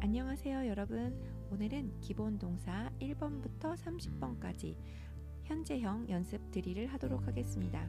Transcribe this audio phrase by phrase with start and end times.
[0.00, 1.14] 안녕하세요 여러분
[1.50, 4.76] 오늘은 기본 동사 1번부터 30번까지
[5.44, 7.88] 현재형 연습 드릴을 하도록 하겠습니다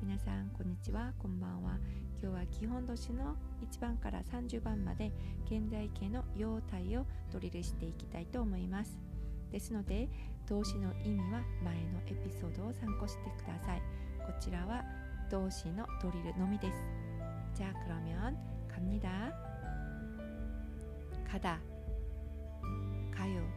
[0.00, 1.78] 皆さんこんにちはこんばんは
[2.22, 5.12] 今日は基本動詞の1番から30番まで
[5.46, 8.98] 現在形の用態をドリルしていきたいと思います
[9.50, 10.08] ですので
[10.48, 13.82] 動詞の意味は前のエピソードを参考してください
[14.24, 14.84] こちらは
[15.30, 16.74] 動詞のドリルのみです
[17.54, 18.36] じゃあ그러면
[18.73, 19.31] 갑니다.
[21.27, 21.59] 가다.
[23.11, 23.47] 가요.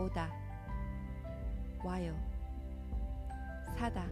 [0.00, 0.28] 오다.
[1.84, 2.12] 와요.
[3.76, 4.04] 사다.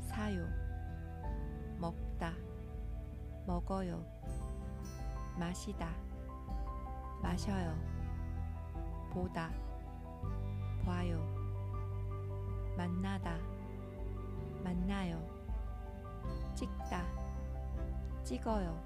[0.00, 0.48] 사요.
[1.78, 2.32] 먹다.
[3.46, 4.04] 먹어요.
[5.38, 5.88] 마시다.
[7.22, 7.72] 마셔요.
[9.12, 9.52] 보다.
[10.84, 11.22] 봐요.
[12.76, 13.38] 만나다.
[14.64, 15.22] 만나요.
[16.56, 17.23] 찍다
[18.24, 18.80] 찍어요.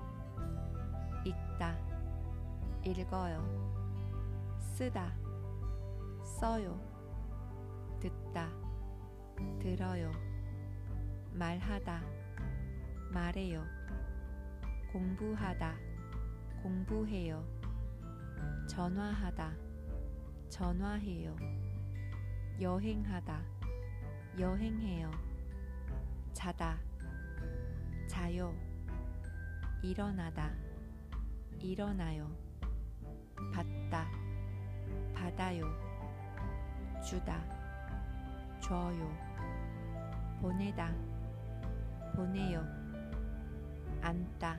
[1.24, 1.76] 읽다
[2.84, 3.40] 읽어요.
[4.58, 5.12] 쓰다
[6.24, 6.78] 써요.
[8.00, 8.50] 듣다
[9.60, 10.10] 들어요.
[11.32, 12.02] 말하다
[13.12, 13.64] 말해요.
[14.92, 15.76] 공부하다
[16.62, 17.44] 공부해요.
[18.68, 19.52] 전화하다
[20.48, 21.36] 전화해요.
[22.60, 23.40] 여행하다
[24.38, 25.10] 여행해요.
[26.32, 26.78] 자다
[28.08, 28.67] 자요
[29.82, 30.50] 일어나다.
[31.60, 32.28] 일어나요.
[33.54, 34.08] 받다.
[35.14, 35.66] 받아요.
[37.00, 37.40] 주다.
[38.60, 39.08] 줘요.
[40.40, 40.92] 보내다.
[42.16, 42.66] 보내요.
[44.02, 44.58] 앉다.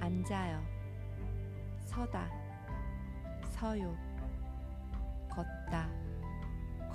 [0.00, 0.64] 앉아요.
[1.84, 2.30] 서다.
[3.50, 3.94] 서요.
[5.30, 5.90] 걷다.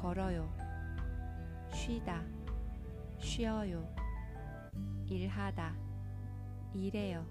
[0.01, 0.51] 걸어요.
[1.71, 2.23] 쉬다.
[3.19, 3.87] 쉬어요.
[5.05, 5.92] 일하다
[6.74, 7.26] 일해요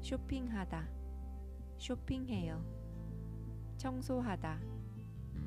[0.00, 0.88] 쇼핑하다
[1.78, 2.62] 쇼핑해요
[3.76, 4.58] 청소하다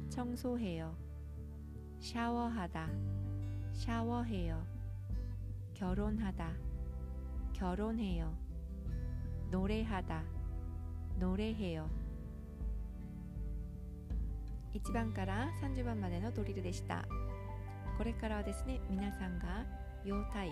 [0.09, 0.95] 청소해요
[1.99, 2.89] 샤워하다
[3.73, 4.65] 샤워해요
[5.73, 6.53] 결혼하다
[7.53, 8.33] 결혼해요
[9.51, 10.23] 노래하다
[11.19, 11.89] 노래해요
[14.73, 17.05] 1番から30番までのドリルでした
[17.97, 19.65] これからはですね皆さんが
[20.05, 20.51] 用態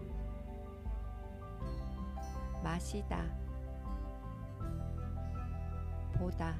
[2.81, 3.23] 마시다.
[6.13, 6.57] 보다.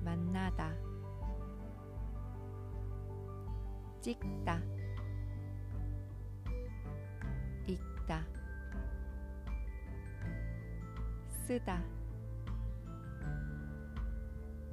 [0.00, 0.72] 만나다.
[4.00, 4.62] 찍다.
[7.66, 8.24] 읽다.
[11.28, 11.82] 쓰다.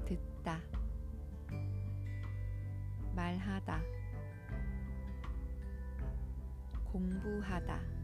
[0.06, 0.62] 듣다.
[3.16, 3.82] 말하다.
[6.92, 7.99] 공부하다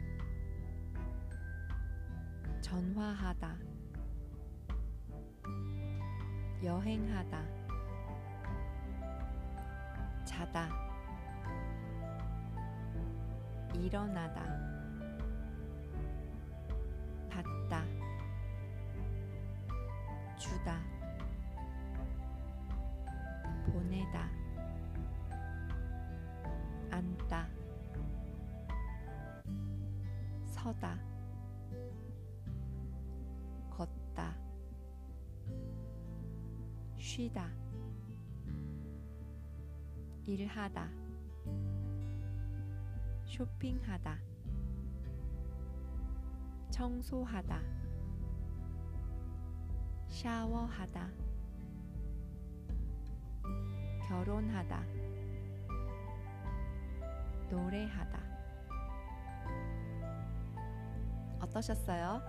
[2.66, 3.58] 전화하다.
[6.64, 7.46] 여행하다.
[10.26, 10.70] 자다.
[13.76, 14.42] 일어나다.
[17.30, 17.86] 받다.
[20.40, 20.82] 주다.
[23.68, 24.28] 보내다.
[26.90, 27.48] 앉다.
[30.48, 30.98] 서다
[37.15, 37.51] 쉬다
[40.25, 40.89] 일하다
[43.25, 44.19] 쇼핑하다
[46.71, 47.61] 청소하다
[50.09, 51.09] 샤워하다
[54.09, 54.83] 결혼하다
[57.51, 58.21] 노래하다
[61.41, 62.23] 어떠셨어요?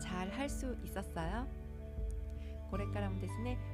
[0.00, 1.46] 잘 할 수 있었어요?
[2.70, 3.58] これからもですね